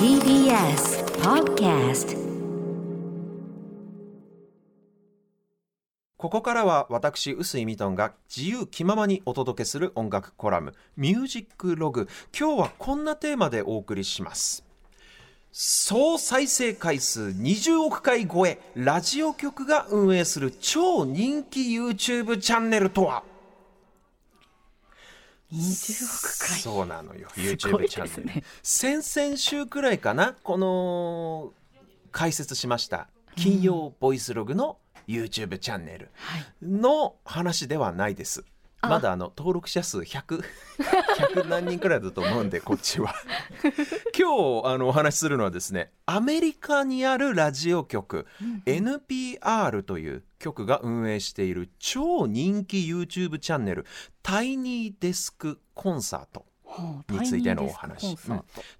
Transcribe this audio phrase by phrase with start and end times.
[0.00, 2.18] TBS Podcast
[6.16, 14.64] ここからは私臼井ミトンが自由気ままにお届けする音楽コラム「ミュージックログ」今日はこんなテーマでお送りします。
[15.52, 23.29] 総再生回数20億回超えラジオ局が運営する超人気 YouTube チャンネルとは？
[25.52, 31.52] そうなのよ YouTube チャンネル、ね先々週くらいかなこの
[32.12, 34.78] 解説しました金曜ボイスログの
[35.08, 36.44] YouTube チャンネルはい。
[36.62, 38.44] の話ではないです。
[38.44, 40.42] あまだあの登録者数100
[41.34, 43.14] 100 何人くらいだと思うんで こっちは。
[44.18, 48.26] 今日あのお話しするのはですねアメリカにあるラジオ局
[48.66, 53.86] NPR という局が運営している超人気 YouTube チャンネル
[54.22, 58.16] Tiny Desk Concert はあについてのお話。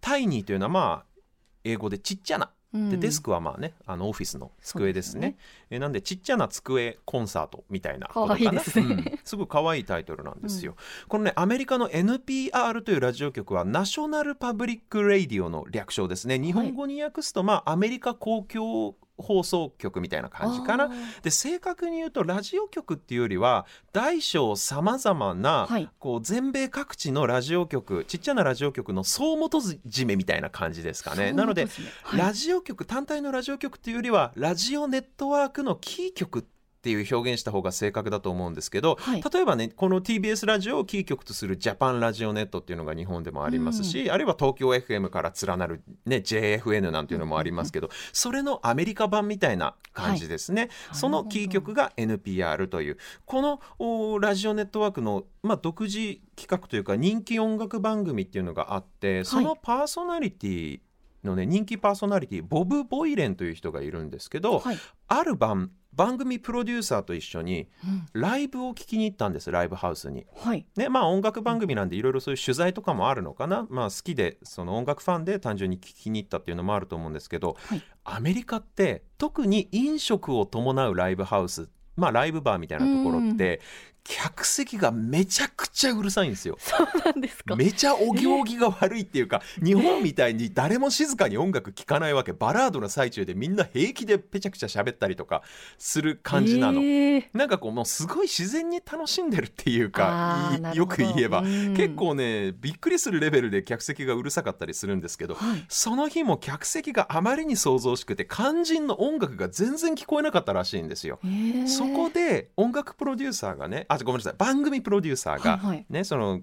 [0.00, 1.20] Tiny というのはまあ
[1.62, 5.36] 英語でちっちゃなうんでデスクはまあねあのオフィスの机ですね。
[5.70, 8.40] えなんでちっちゃな机コンサートみたいなことかな。
[8.40, 8.86] 可愛いですね。
[8.86, 9.18] うん。
[9.24, 10.74] すごい可愛いタイトルなんですよ、
[11.06, 16.38] このねアメリカの NPR というラジオ局は National Public Radio の略称ですね。
[16.38, 20.90] 日本語に訳すとまあアメリカ公共放送局みたいな感じかな。
[21.22, 25.88] で正確に言うとラジオ局っていうよりは大小さまざまな、はい。
[25.98, 31.32] こう全米各地のラジオ局ちっちゃなラジオ局の総元締めみたいな感じですかね。
[31.32, 31.68] なので、
[32.02, 32.18] はい。
[32.18, 36.53] ラジオ局単体のラジオ局っていうよりはラジオネットワークのキー局って
[36.90, 39.22] いう表現した方が正確だと思うんですけど、はい。
[39.22, 60.80] 例えばねこの TBS ラジオをキー局とするジャパンラジオネットっていうのが日本でもありますし、あるいは東京 FM から連なる、ね、JFN なんていうのもありますけど、それのアメリカ版みたいな感じですね、そのキー局が NPR というこのおラジオネットワークの、まあ、独自企画というか人気音楽番組っていうのがあってそのパーソナリティ
[61.22, 64.78] のね人気パーソナリティボブ・ボイレンという人がいるんですけど、はい。
[65.08, 68.20] ある晩番組プロデューサーと一緒にうん。
[68.20, 70.26] ライブを聞きに行ったんですライブハウスに。
[70.36, 70.66] はい。
[70.76, 77.82] ねまあ音楽番組なんでいろいろそういう取材とかもあるのかな、まあ、好きでその音楽ファンで単純に聞きに行ったっていうのもあると思うんですけど、はい。
[78.04, 83.60] アメリカって特に飲食を伴うライブハウスまあライブバーみたいなところって
[84.04, 86.56] 客席がめちゃくちゃうるさいんですよ。
[86.60, 87.56] そうなんですか。
[87.56, 95.42] めちゃお行儀が悪いっていうか日本みたいに誰も静かに音楽聴かないわけバラードの最中でみんな平気でペチャクチャ喋ったりとか
[95.78, 96.80] する感じなの。
[96.80, 97.24] えー。
[97.32, 101.40] なんかこうもうすごい自然に楽しんでるっていうかいよく言えば。
[101.40, 101.74] うん。
[101.74, 105.64] 結構ねびっくりするレベルで客席がうるさかったりするんですけどはい。
[105.68, 111.18] その日も客席があまりに騒々しくて肝心の音楽が全然聞こえなかったらしいんですよ。
[111.24, 111.68] えー。
[111.68, 114.34] そこで音楽プロデューサーがねあごめんなさい。
[114.36, 115.86] 番組プロデューサーが、はいはい。
[115.88, 116.40] ねその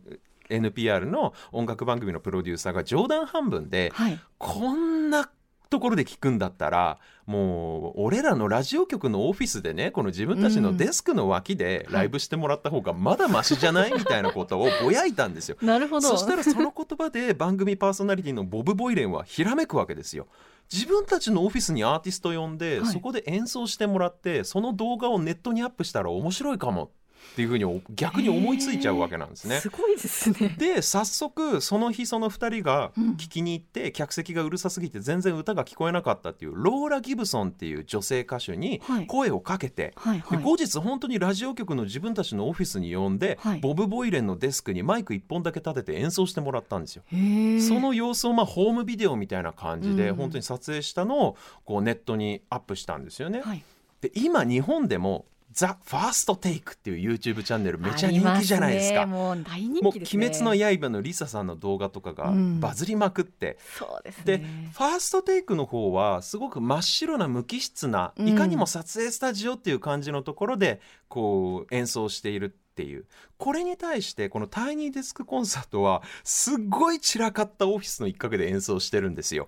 [0.49, 4.19] NPR の音楽番組のプロデューサーが冗談半分ではい。
[4.37, 5.29] こんな
[5.71, 15.55] ところで聞くんだったらもう俺らのラジオ局のオフィスでねこの自分たちのデスクの脇でライブしてもらった方がまだマシじゃないみたいなことをぼやいたんですよ。
[15.63, 16.09] なるほど。
[16.09, 20.27] そしたらその言葉で 番組パーソナリティのボブ・ボイレンはひらめくわけですよ。
[20.71, 22.91] 自分たちのオフィスにアーティスト呼んで、はい。
[22.91, 26.91] そこで演奏してもらってその動画をネットにアップしたら面白いかも
[27.31, 29.59] っていうふうにお逆に思いついちゃうわけなんですね。
[29.59, 30.55] すごいですね。
[30.57, 33.11] で早速その日その2人がうん。
[33.21, 39.07] 聞きに行って、客席がうるさすぎて全然歌が聞こえなかったっていうローラ・ギブソンっていう女性歌手にはい。
[39.07, 40.43] 声をかけて、ではいはい。
[40.43, 43.59] 後日本当にラジオ局の自分たちのオフィスに呼んで、はい。
[43.59, 47.03] ボブ・ボイレンのデスクにマイク1本だけ立てて演奏してもらったんですよ。
[47.09, 50.15] その様子をまあホームビデオみたいな感じでうん。
[50.15, 53.41] 本当に撮影したのをこうネットにアップしたんですよね。
[53.41, 53.63] はい。
[54.01, 59.01] で今日本でも「ザ・ファーストテイクっていう YouTube チャンネルめちゃ人気じゃないですか。
[59.01, 59.05] ね。
[59.07, 60.27] もう大人もう「気ですね。
[60.27, 62.59] 鬼滅の刃」のリサさんの動画とかがうん。
[62.59, 73.05] バズりまくって、そうですでねファーストテイクの方はすごく真っ白な無機質な、うんいかにも撮影スタジオっていう感じのところでこう演奏しているっていう。
[73.37, 79.47] これに対してこのタイニーデスクコンサートはすっごい散らかったオフィスの一角で演奏してるんですよ。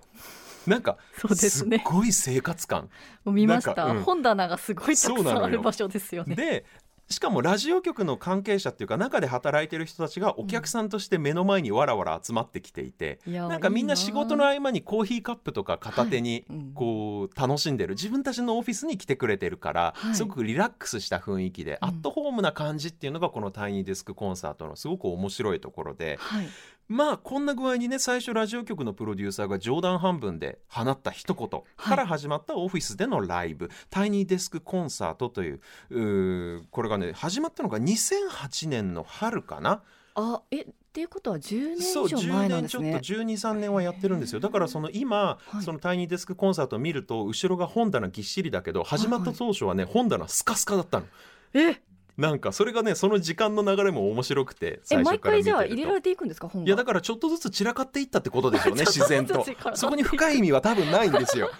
[0.66, 2.88] なんかそうですごい生活感。
[3.24, 4.02] 見ました、うん。
[4.02, 6.34] 本棚がすごいたくさんある場所ですよね。
[6.34, 6.64] で
[7.10, 17.94] しかもラジオ局の関係者っていうか中で働いてる人たちがお客さんとして目の前にわらわら集まってきていて、いやなんかみんな仕事の合間にコーヒーカップとか片手にこう楽しんでる。
[17.94, 20.14] 自分たちのオフィスに来てくれてるからはい。
[20.14, 21.88] すごくリラックスした雰囲気でうん。
[21.90, 26.48] アットホームな感じっていうのがこのタイニーデスクコンサートのすごく面白いところではい
[26.88, 31.62] まあこんな具合にね最初ラジオ局のプロデューサーが冗談半分で放った一言。
[31.76, 35.60] から始まったオフィスでのライブ、タイニーデスクコンサートという
[36.70, 39.82] これがね始まったのが2008年の春かな。
[40.16, 42.92] あえっていうことは10年そう以上10前なんですね。
[42.92, 43.24] 年ちょっと。
[43.24, 44.38] 123年はやってるんですよ。
[44.38, 45.62] だからその今、はい。
[45.62, 51.06] そのタイニーデスクコンサートを見ると後ろが本棚ぎっしりだけど始まった当初はね、本棚スカスカだったの。
[51.54, 51.80] え、
[52.16, 55.76] なんかそれがねその時間の流れも面白くてえ最毎回じ初から見てると。
[55.76, 56.66] ゃあ入れられていくんですか本が。
[56.66, 59.44] いやだからちょっとずつ散らかっていったってことでし ょうね自然と。
[59.74, 61.50] そこに深い意味は多分ないんですよ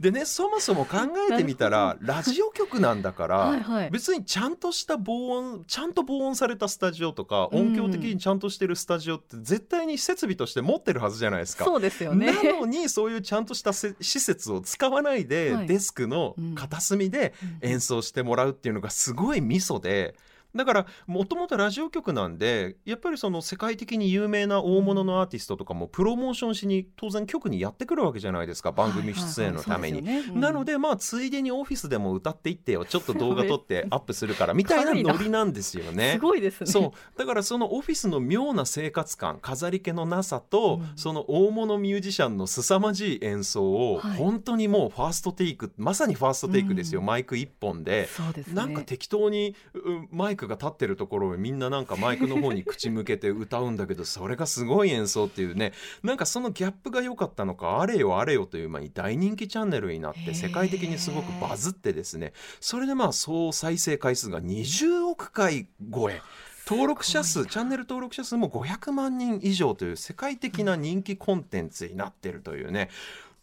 [0.00, 0.98] でねそもそも考
[1.30, 3.90] えてみたら ラジオ局なんだから、はいはい。
[3.90, 11.64] 別にちゃんとした防音ちゃんと防音されたスタジオとかうん音響的にちゃんとしてるスタジオって絶対に設備として持ってるはずじゃないですか。
[11.64, 12.32] そうですよね。
[12.32, 20.14] なのにそういうちゃんとしたせ施設を使わないで、はいデスクの片隅でうん演奏してもらうっていうのがすごいミソで。
[20.54, 30.02] だからもともとラジオ局なんでやっぱりその世界的に有名な大物のアーティストとかもプロモーションしに当然局にやってくるわけじゃないですか番組出演のために。
[30.34, 36.18] なので、でまあついでにオフィスでも歌っていってよちょっと動画撮ってアップするからみたいなノリなんですよすね。
[36.20, 36.66] ごいですね。
[36.66, 48.08] そうだからそのオフィスの妙な生活感飾り気のなさと、うんその大物ミュージシャンの凄まじい演奏を、はい本当にもうファーストテイクまさにファーストテイクですよ、うんマイク1本で。
[48.36, 48.44] ね。
[48.52, 55.72] なんか適当にうマイクが立ってるところをみんななんかマイクの方に口向けて歌うんだけどそれがすごい演奏っていうね。
[56.02, 62.32] なんかそのギャップが良かったのかあれよあれよという間に大人気チャンネルになって世界的にすごくバズってですね。
[62.60, 66.20] それでまあ総再生回数が20億回超え。
[66.68, 72.90] 登録者数チャンネル登録者数も500万人以上という世界的な人気コンテンツになってるというね。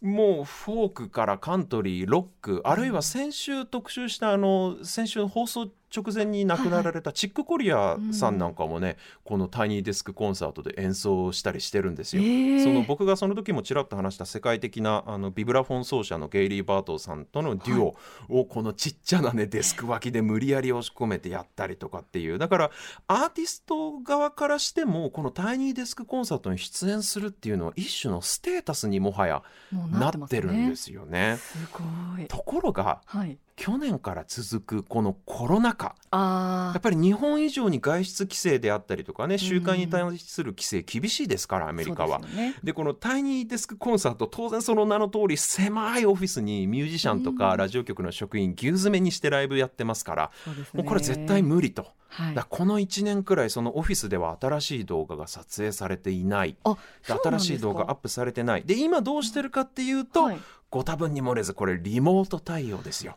[0.00, 12.22] もうフォークからカントリーロックあるいは先週特集したあの先週放送直前に亡くなられたチック・コリアさんなんかもね、このタイニーデスクコンサートで演奏したりしてるんですよ。
[12.62, 17.96] その僕がその時もちらっと話した世界的なあのビブラフォン奏者のゲイリー・バートーさんとのデュオ
[18.28, 22.70] をこのちっちゃなねデスク脇で無理やり押し込めてやったりとかっていうだから
[23.06, 29.42] アーティスト側からしてもこのタイニーデスクコンサートに出演するっていうのは一種のステータスにもはや
[29.90, 31.38] なってるんですよね。
[31.38, 31.80] すご
[32.22, 32.26] い。
[32.26, 33.38] ところがはい。
[33.56, 35.96] 去年から続くこのコロナ禍。
[36.10, 42.20] あやっぱり日本以上に外出規制であったりとかね集会に対する規制厳しいですからアあ、メリカは。
[42.20, 42.54] でね。
[42.62, 47.38] でこのタイニーデスクコンサート当然その名の通り狭いオフィスにミュージシャンとうん。
[47.38, 50.52] かラジオ局の職員牛詰めにしてライブやってますからね。
[50.74, 51.86] もうこれ絶対無理と。
[52.16, 52.34] はい。
[52.34, 56.56] だこの1年くらいそのオフィスでは新しい動画が撮影されていない。
[57.04, 58.62] 新しい動画アップされてない。
[58.64, 60.38] で今どうしてるかっていうと、はい。
[60.70, 63.16] ご多分に漏れずこれリモート対応ですよ。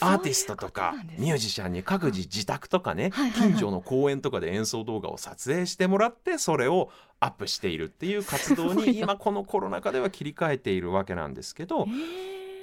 [0.00, 6.90] アーティストとかミュージシャンに各自自宅とかね、近所の公園とかで演奏動画を撮影してもらってそれを
[7.20, 10.80] アップしているっていう活動に今このコロナ禍では切り替えてい。
[10.84, 11.86] るわけなんですけど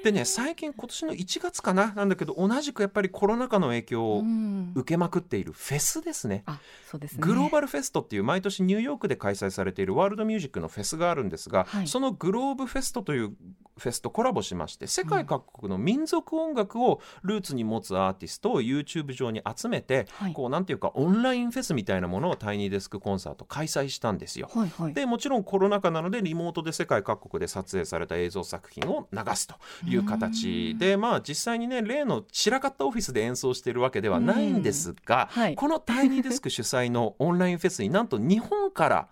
[0.04, 6.44] でね最近今年の1月かななんだけど同じくやっぱりコロナ禍の影響をうん受けまくっているフェスですね。
[6.46, 6.60] あ、
[6.90, 7.20] そうですね。
[7.22, 13.36] グローバルフェストっていう毎年ニューヨークで開催されているワールドミュージックのフェスがあるんですが、はいそのグローブフェストという
[13.82, 24.50] フェスとコラボしまして世界各国の民族音楽をルーツに持つアーティストを YouTube 上に集めて、はいこうなんていうかオンラインフェスみたいなものをタイニーデスクコンサート開催したんですよ。
[24.54, 24.94] はいはい。
[24.94, 29.56] でもちろんコロナ禍なのでリモートで世界各国で撮影された映像作品を流すと
[29.86, 39.08] いう形でまあ実際にね例の散らかったオフィスで演奏しているわけではないんですが、うんはいこのタイニーデスク主催のオンラインフェスになんと日本から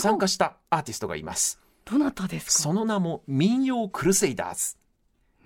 [0.00, 1.65] 参加したアーティストがいます。
[1.90, 2.52] どなたですか？
[2.64, 4.76] その名も民謡クルセイダーズ。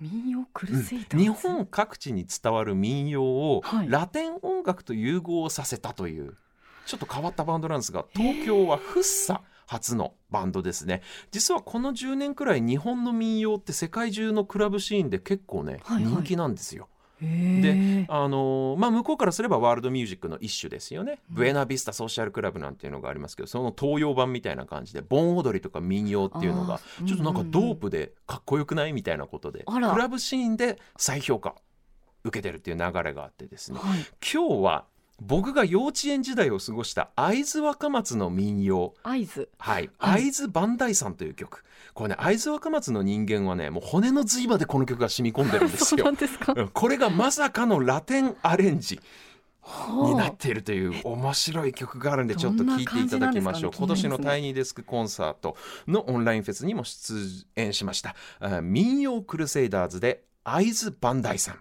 [0.01, 1.17] 民謡クルセイダーズ？
[1.17, 6.35] 日本各地に伝わる民謡をはいラテン音楽と融合させたという
[6.87, 16.89] ちょっと変わったバンドなんですが東京はフッサ初のバンドですね実はこの10年くらい日本の民謡って世界中のクラブシーンで結構ね、はいはい人気なんですよ。
[17.21, 18.05] へー。
[18.07, 21.35] あのーまあ、向こうからすればワールドミュージックの一種ですよね、うん。
[21.35, 29.91] ブエナビスタソーシャルクラブなんていうのがありますけどその東洋版みたいな感じで盆踊りとか民謡っていうのがちょっとなんかうんうんドープでかっこよくないみたいなことであら。
[29.91, 31.55] クラブシーンで再評価
[32.23, 33.79] 受けてるっていう流れがあってですね。
[33.79, 33.99] はい。
[34.21, 34.85] 今日は
[35.21, 38.95] 僕が幼稚園時代を過ごした会津若松の民謡。
[39.03, 39.49] 合図。
[39.59, 41.63] はい、はい会津磐梯山という曲。
[41.93, 46.53] これね会津若松の人間はねもう骨の髄までこの曲が染み込んでるんです そうよなんですか。
[46.57, 46.67] うん。
[46.69, 48.99] これがまさかのラテンアレンジ
[49.89, 55.55] になっはているという面白い曲があるんでちょっと聴いていただきましょう、ね今年のタイニーデスクコンサート
[55.87, 58.15] のオンラインフェスにも出演しました。
[58.39, 61.59] あ民謡クルセイダーズで会津磐梯山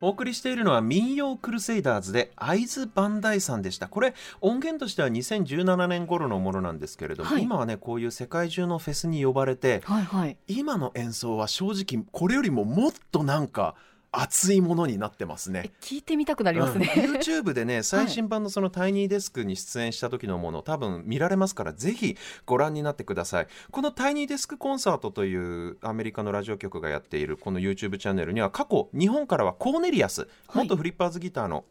[0.00, 10.36] お送りしているのは民謡クルセイダーズで会津磐梯山でしたこれ音源としては2017年頃のものなんですけれども、はい今はねこういう世界中のフェスに呼ばれてはいはい。
[10.46, 13.74] 今の演奏は正直これよりももっとなんか
[14.10, 15.70] 熱いものになってますねえ。
[15.80, 16.92] 聞いてみたくなりますね。
[16.96, 31.64] うん YouTube でね 最新版のそのタイニーデスクに出演した時のもの多分見られますからぜひご覧になってくださいこのタイニーデスクコンサートというアメリカのラジオ局がやっているこの YouTube チャンネルには過去日本からはコーネリアスはい元フリッパーズギターの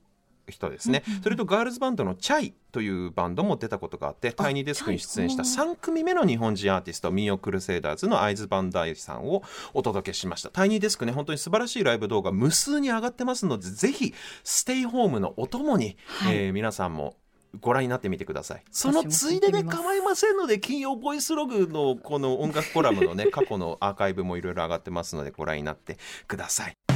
[0.52, 10.50] 人ですね、それとガールズバンドのチャイというバンドも出たことがあってタイニーデスクに出演したチャイ3組目の日本人アーティスト民謡クルセイダーズの会津バンダイさんをお届けしました。
[10.50, 14.14] タイニーデスクね本当に素晴らしいライブ動画無数に上がってますのでぜひ
[14.44, 16.36] ステイホームのお供に、はい。
[16.36, 17.16] えー皆さんも
[17.60, 18.64] ご覧になってみてください。
[18.72, 26.87] そのついでで構いませんので金曜ボイスログのこの音楽コラムのね過去のアーカイブもいろいろ上がってますのでご覧になってください